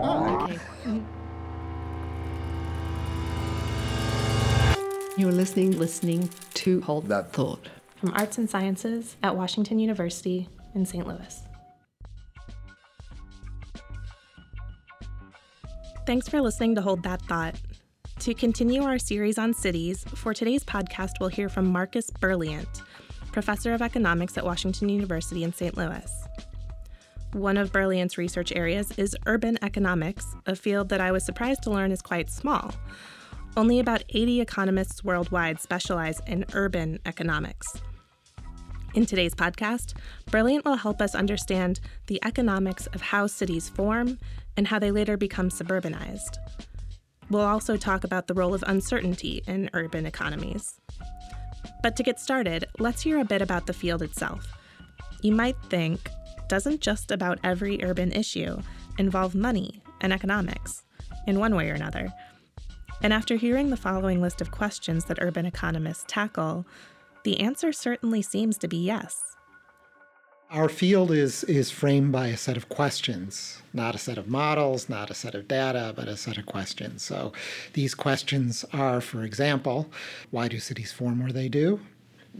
[0.00, 0.58] Oh, okay.
[5.16, 10.86] You're listening, listening to Hold That Thought from Arts and Sciences at Washington University in
[10.86, 11.06] St.
[11.06, 11.42] Louis.
[16.06, 17.56] Thanks for listening to Hold That Thought.
[18.20, 22.82] To continue our series on cities, for today's podcast, we'll hear from Marcus Berliant,
[23.32, 25.76] professor of economics at Washington University in St.
[25.76, 26.10] Louis.
[27.34, 31.70] One of Berliant's research areas is urban economics, a field that I was surprised to
[31.70, 32.72] learn is quite small.
[33.54, 37.66] Only about 80 economists worldwide specialize in urban economics.
[38.94, 39.92] In today's podcast,
[40.30, 44.18] Berliant will help us understand the economics of how cities form
[44.56, 46.38] and how they later become suburbanized.
[47.28, 50.80] We'll also talk about the role of uncertainty in urban economies.
[51.82, 54.46] But to get started, let's hear a bit about the field itself.
[55.20, 56.10] You might think,
[56.48, 58.58] doesn't just about every urban issue
[58.98, 60.84] involve money and economics,
[61.26, 62.12] in one way or another?
[63.02, 66.66] And after hearing the following list of questions that urban economists tackle,
[67.24, 69.36] the answer certainly seems to be yes.
[70.50, 74.88] Our field is, is framed by a set of questions, not a set of models,
[74.88, 77.02] not a set of data, but a set of questions.
[77.02, 77.34] So
[77.74, 79.90] these questions are, for example,
[80.30, 81.80] why do cities form where they do?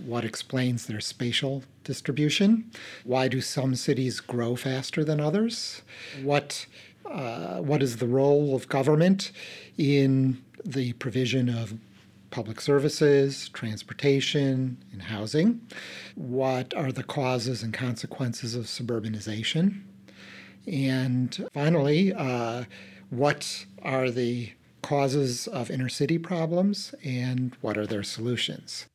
[0.04, 2.70] What explains their spatial distribution?
[3.04, 5.82] Why do some cities grow faster than others?
[6.22, 6.66] What,
[7.04, 9.32] uh, what is the role of government
[9.76, 11.74] in the provision of
[12.30, 15.60] public services, transportation, and housing.
[16.14, 19.82] What are the causes and consequences of suburbanization?
[20.66, 22.64] And finally, uh,
[23.10, 24.52] what are the
[24.82, 28.86] causes of inner city problems and what are their solutions?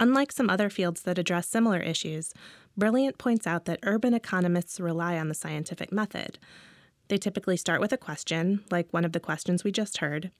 [0.00, 2.32] Unlike some other fields that address similar issues,
[2.78, 6.38] Berliant points out that urban economists rely on the scientific method.
[7.08, 10.30] They typically start with a question, like one of the questions we just heard,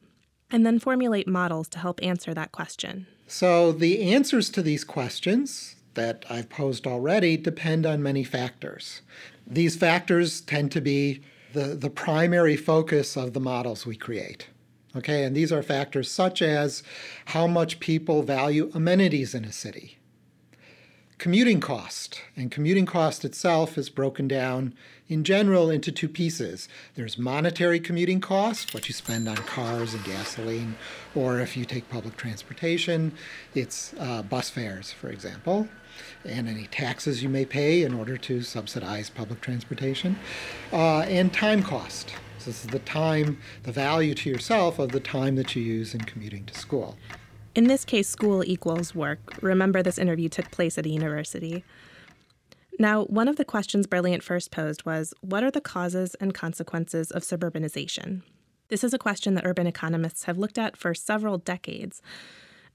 [0.50, 3.06] and then formulate models to help answer that question.
[3.26, 9.02] So, the answers to these questions that I've posed already depend on many factors.
[9.46, 14.46] These factors tend to be the, the primary focus of the models we create.
[14.96, 16.82] Okay, and these are factors such as
[17.26, 19.98] how much people value amenities in a city,
[21.18, 22.22] commuting cost.
[22.36, 24.74] And commuting cost itself is broken down
[25.06, 26.68] in general into two pieces.
[26.94, 30.76] There's monetary commuting cost, what you spend on cars and gasoline,
[31.14, 33.12] or if you take public transportation,
[33.54, 35.68] it's uh, bus fares, for example,
[36.24, 40.18] and any taxes you may pay in order to subsidize public transportation,
[40.72, 42.14] uh, and time cost.
[42.38, 45.94] So this is the time, the value to yourself of the time that you use
[45.94, 46.96] in commuting to school.
[47.54, 49.18] In this case, school equals work.
[49.42, 51.64] Remember, this interview took place at a university.
[52.78, 57.10] Now, one of the questions Berliant first posed was What are the causes and consequences
[57.10, 58.22] of suburbanization?
[58.68, 62.00] This is a question that urban economists have looked at for several decades.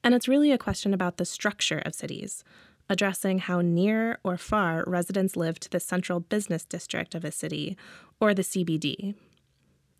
[0.03, 2.43] And it's really a question about the structure of cities,
[2.89, 7.77] addressing how near or far residents live to the central business district of a city,
[8.19, 9.15] or the CBD.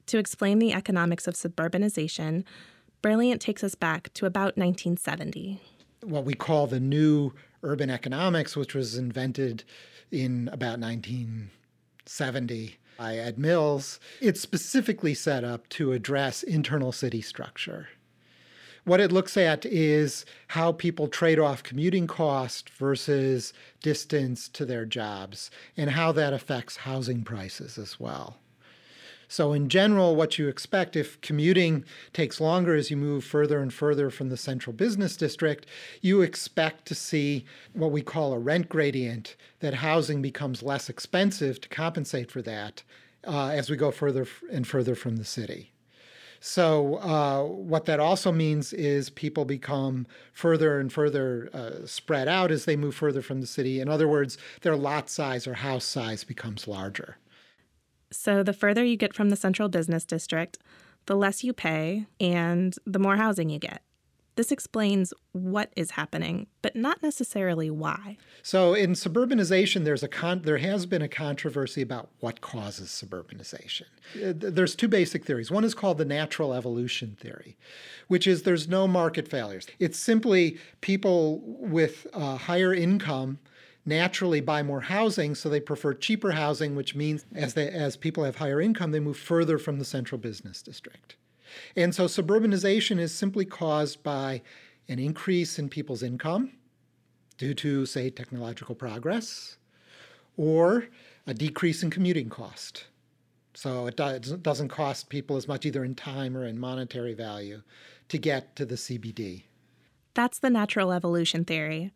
[0.08, 2.44] To explain the economics of suburbanization,
[3.02, 5.62] Berliant takes us back to about 1970.
[6.04, 7.34] What we call the new
[7.64, 9.64] urban economics, which was invented
[10.12, 17.88] in about 1970 by Ed Mills, it's specifically set up to address internal city structure.
[18.86, 24.86] What it looks at is how people trade off commuting cost versus distance to their
[24.86, 28.40] jobs and how that affects housing prices as well.
[29.34, 33.74] So, in general, what you expect if commuting takes longer as you move further and
[33.74, 35.66] further from the central business district,
[36.02, 41.60] you expect to see what we call a rent gradient, that housing becomes less expensive
[41.62, 42.84] to compensate for that
[43.26, 45.72] uh, as we go further and further from the city.
[46.40, 52.52] So, uh, what that also means is people become further and further uh, spread out
[52.52, 53.80] as they move further from the city.
[53.80, 57.18] In other words, their lot size or house size becomes larger.
[58.16, 60.60] So the further you get from the central business district,
[61.06, 63.82] the less you pay and the more housing you get.
[64.36, 68.18] This explains what is happening, but not necessarily why.
[68.42, 73.84] So in suburbanization, there's a con- there has been a controversy about what causes suburbanization.
[74.16, 75.52] Uh, there's two basic theories.
[75.52, 77.58] One is called the natural evolution theory,
[78.08, 79.68] which is there's no market failures.
[79.78, 83.38] It's simply people with uh, higher income
[83.86, 88.24] naturally buy more housing, so they prefer cheaper housing, which means as they, as people
[88.24, 91.16] have higher income, they move further from the central business district.
[91.76, 94.42] And so suburbanization is simply caused by
[94.88, 96.52] an increase in people's income
[97.38, 99.58] due to, say, technological progress,
[100.38, 100.88] or
[101.28, 102.86] a decrease in commuting cost.
[103.54, 107.62] So it doesn't cost people as much either in time or in monetary value
[108.10, 109.44] to get to the CBD.
[110.16, 111.92] That's the natural evolution theory.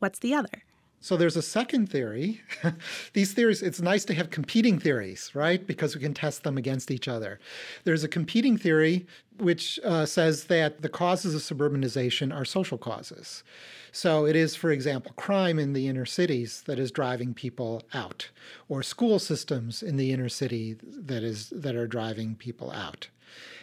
[0.00, 0.64] What's the other?
[1.00, 2.40] So there's a second theory.
[3.12, 5.64] These theories, it's nice to have competing theories, right?
[5.64, 7.38] Because we can test them against each other.
[7.84, 9.06] There's a competing theory
[9.38, 13.44] which uh, says that the causes of suburbanization are social causes.
[13.92, 18.30] So it is, for example, crime in the inner cities that is driving people out,
[18.68, 23.08] or school systems in the inner city that is that are driving people out.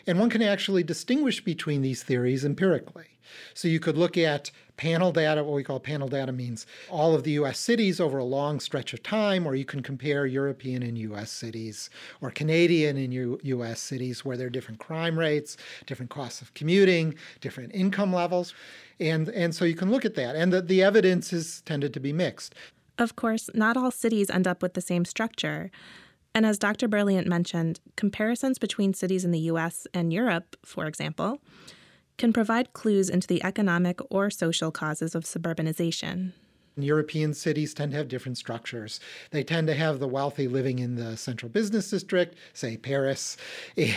[0.07, 3.05] And one can actually distinguish between these theories empirically.
[3.53, 7.23] So you could look at panel data, what we call panel data means all of
[7.23, 10.97] the US cities over a long stretch of time, or you can compare European and
[10.97, 11.89] US cities
[12.21, 16.53] or Canadian and U- US cities where there are different crime rates, different costs of
[16.53, 18.53] commuting, different income levels.
[18.99, 20.35] And, and so you can look at that.
[20.35, 22.55] And the, the evidence is tended to be mixed.
[22.97, 25.69] Of course, not all cities end up with the same structure.
[26.35, 26.89] And as Dr.
[26.89, 31.39] Berliant mentioned, comparisons between cities in the US and Europe, for example,
[32.17, 36.33] can provide clues into the economic or social causes of suburbanization.
[36.77, 38.99] European cities tend to have different structures.
[39.31, 43.37] They tend to have the wealthy living in the central business district, say Paris,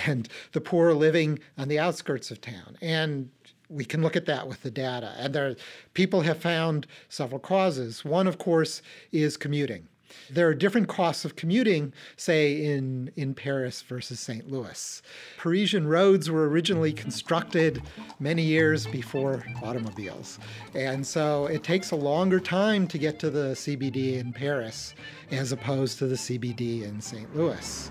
[0.06, 2.78] and the poor living on the outskirts of town.
[2.80, 3.30] And
[3.68, 5.12] we can look at that with the data.
[5.18, 5.56] And there,
[5.92, 8.04] people have found several causes.
[8.04, 8.80] One, of course,
[9.10, 9.88] is commuting.
[10.30, 14.50] There are different costs of commuting, say, in, in Paris versus St.
[14.50, 15.02] Louis.
[15.36, 17.82] Parisian roads were originally constructed
[18.18, 20.38] many years before automobiles.
[20.74, 24.94] And so it takes a longer time to get to the CBD in Paris
[25.30, 27.34] as opposed to the CBD in St.
[27.36, 27.90] Louis.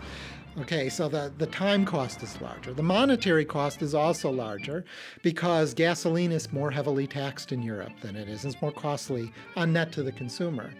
[0.59, 2.74] Okay, so the, the time cost is larger.
[2.74, 4.86] The monetary cost is also larger
[5.21, 8.44] because gasoline is more heavily taxed in Europe than it is.
[8.44, 10.71] It's more costly on net to the consumer.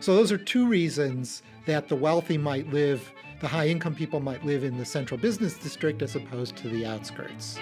[0.00, 4.42] So those are two reasons that the wealthy might live, the high income people might
[4.42, 7.58] live in the central business district as opposed to the outskirts.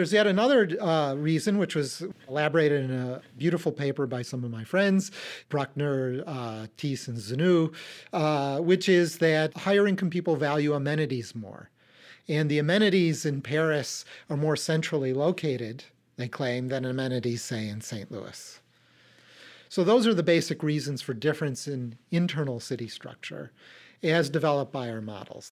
[0.00, 4.50] There's yet another uh, reason, which was elaborated in a beautiful paper by some of
[4.50, 5.10] my friends,
[5.50, 7.74] Brueckner, uh, Thisse, and Zenou,
[8.14, 11.68] uh, which is that higher income people value amenities more.
[12.30, 15.84] And the amenities in Paris are more centrally located,
[16.16, 18.10] they claim, than amenities, say, in St.
[18.10, 18.58] Louis.
[19.68, 23.52] So those are the basic reasons for difference in internal city structure
[24.02, 25.52] as developed by our models.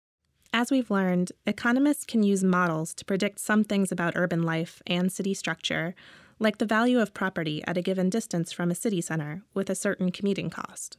[0.59, 5.13] As we've learned, economists can use models to predict some things about urban life and
[5.13, 5.95] city structure,
[6.39, 9.75] like the value of property at a given distance from a city center with a
[9.75, 10.97] certain commuting cost.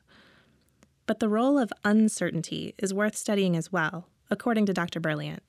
[1.08, 5.00] But the role of uncertainty is worth studying as well, according to Dr.
[5.00, 5.40] Berliant.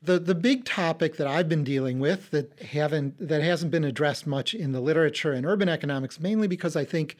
[0.00, 4.28] The, the big topic that I've been dealing with that haven't that hasn't been addressed
[4.28, 7.16] much in the literature in urban economics, mainly because I think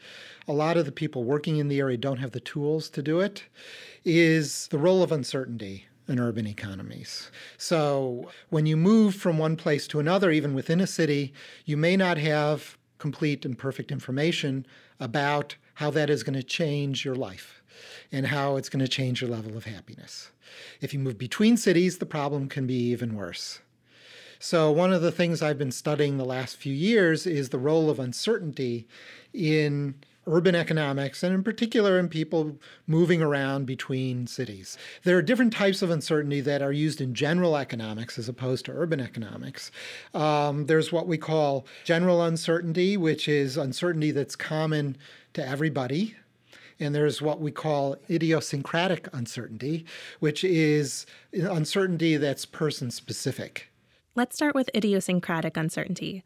[0.47, 3.19] a lot of the people working in the area don't have the tools to do
[3.19, 3.43] it,
[4.05, 7.29] is the role of uncertainty in urban economies.
[7.57, 11.33] So when you move from one place to another, even within a city,
[11.65, 14.65] you may not have complete and perfect information
[14.99, 17.61] about how that is going to change your life
[18.11, 20.31] and how it's going to change your level of happiness.
[20.81, 23.59] If you move between cities, the problem can be even worse.
[24.39, 27.89] So, one of the things I've been studying the last few years is the role
[27.89, 28.87] of uncertainty
[29.33, 29.95] in
[30.27, 34.77] urban economics, and in particular in people moving around between cities.
[35.03, 38.73] There are different types of uncertainty that are used in general economics as opposed to
[38.73, 39.71] urban economics.
[40.13, 44.97] Um, there's what we call general uncertainty, which is uncertainty that's common
[45.33, 46.15] to everybody.
[46.79, 49.85] And there's what we call idiosyncratic uncertainty,
[50.19, 53.69] which is uncertainty that's person specific.
[54.13, 56.23] Let's start with idiosyncratic uncertainty.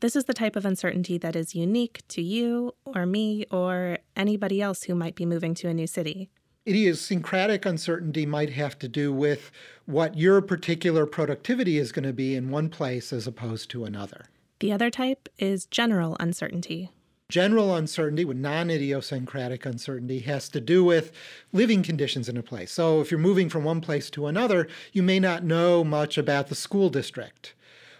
[0.00, 4.62] This is the type of uncertainty that is unique to you or me or anybody
[4.62, 6.30] else who might be moving to a new city.
[6.68, 9.50] Idiosyncratic uncertainty might have to do with
[9.86, 14.26] what your particular productivity is going to be in one place as opposed to another.
[14.60, 16.90] The other type is general uncertainty.
[17.28, 21.12] General uncertainty, with non idiosyncratic uncertainty, has to do with
[21.52, 22.70] living conditions in a place.
[22.70, 26.48] So, if you're moving from one place to another, you may not know much about
[26.48, 27.54] the school district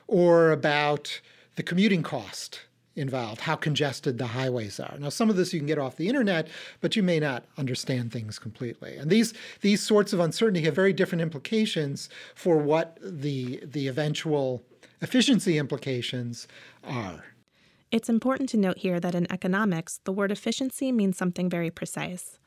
[0.07, 1.21] or about
[1.59, 2.61] the commuting cost
[2.95, 4.97] involved, how congested the highways are.
[4.97, 6.47] Now, some of this you can get off the internet,
[6.81, 8.97] but you may not understand things completely.
[8.97, 14.63] And these these sorts of uncertainty have very different implications for what the the eventual
[15.01, 16.47] efficiency implications
[16.85, 17.25] are.
[17.91, 22.39] It's important to note here that in economics, the word efficiency means something very precise.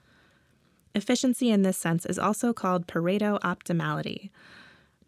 [0.95, 4.29] Efficiency in this sense is also called Pareto optimality,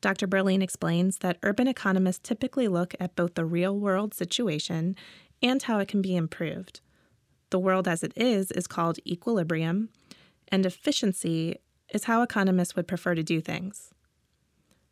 [0.04, 0.28] Dr.
[0.28, 4.98] Berliant explains that urban economists typically look at both the real world situation
[5.42, 6.82] and how it can be improved.
[7.52, 9.88] The world as it is is called equilibrium,
[10.50, 11.56] and efficiency
[11.94, 13.94] is how economists would prefer to do things.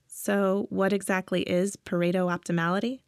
[0.07, 3.01] So, what exactly is Pareto optimality?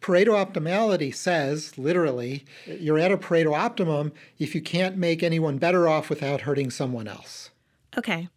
[0.00, 5.88] Pareto optimality says, literally, you're at a Pareto optimum if you can't make anyone better
[5.88, 7.50] off without hurting someone else.
[7.98, 8.30] Okay.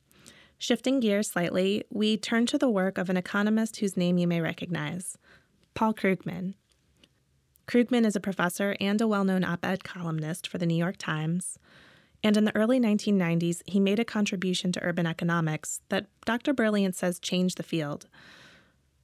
[0.61, 4.41] Shifting gears slightly, we turn to the work of an economist whose name you may
[4.41, 5.17] recognize
[5.73, 6.55] Paul Krugman.
[7.65, 10.97] Krugman is a professor and a well known op ed columnist for the New York
[10.97, 11.57] Times.
[12.21, 16.53] And in the early 1990s, he made a contribution to urban economics that Dr.
[16.53, 18.07] Berliant says changed the field.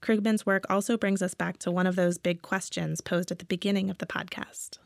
[0.02, 3.46] Krugman's work also brings us back to one of those big questions posed at the
[3.46, 4.80] beginning of the podcast.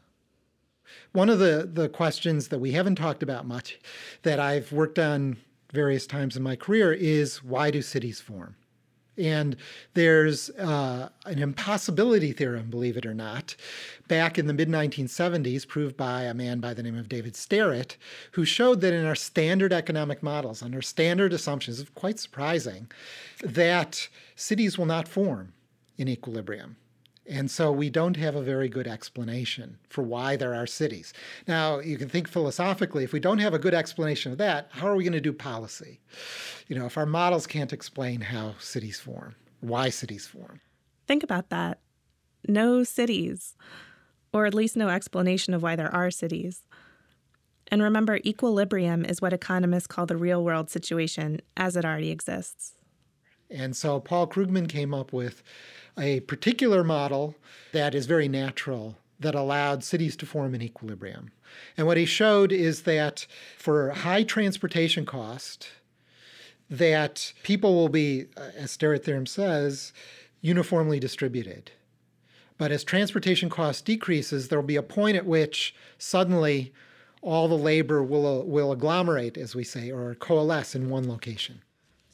[1.14, 3.80] One of the, the questions that we haven't talked about much
[4.22, 5.38] that I've worked on
[5.72, 8.56] various times in my career is why do cities form?
[9.20, 9.58] And
[9.96, 13.56] there's uh, an impossibility theorem, believe it or not,
[14.08, 17.98] back in the mid 1970s, proved by a man by the name of David Starrett,
[18.32, 22.90] who showed that in our standard economic models, under standard assumptions, it's quite surprising,
[23.44, 24.08] that
[24.38, 25.52] cities will not form
[25.98, 26.78] in equilibrium.
[27.30, 31.14] And so we don't have a very good explanation for why there are cities.
[31.48, 34.88] Now, you can think philosophically, if we don't have a good explanation of that, how
[34.88, 36.00] are we going to do policy?
[36.68, 40.60] You know, if our models can't explain how cities form, why cities form.
[41.08, 41.80] Think about that.
[42.48, 43.56] No cities,
[44.34, 46.64] or at least no explanation of why there are cities.
[47.68, 52.74] And remember, equilibrium is what economists call the real world situation as it already exists.
[53.52, 55.44] And so Paul Krugman came up with
[56.00, 57.36] a particular model
[57.74, 61.32] that is very natural that allowed cities to form an equilibrium.
[61.78, 63.28] And what he showed is that
[63.58, 65.68] for high transportation cost,
[66.70, 69.92] that people will be, uh, as Starrett theorem says,
[70.42, 71.72] uniformly distributed.
[72.58, 76.74] But as transportation cost decreases, there will be a point at which suddenly
[77.22, 81.62] all the labor will, will agglomerate, as we say, or coalesce in one location.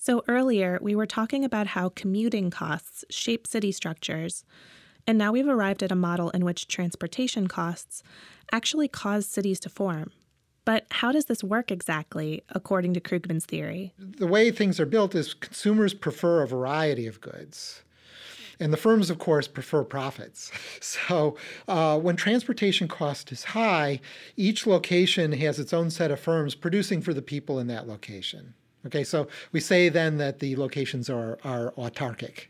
[0.06, 4.46] So earlier, we were talking about how commuting costs shape city structures.
[5.08, 8.04] And now we've arrived at a model in which transportation costs
[8.52, 10.12] actually cause cities to form.
[10.64, 13.94] But how does this work exactly, according to Krugman's theory?
[13.98, 17.82] The way things are built is consumers prefer a variety of goods.
[18.60, 20.52] And the firms, of course, prefer profits.
[20.82, 21.36] So
[21.68, 24.02] uh, when transportation cost is high,
[24.38, 28.54] each location has its own set of firms producing for the people in that location.
[28.86, 32.48] Okay, so we say then that the locations are, are autarkic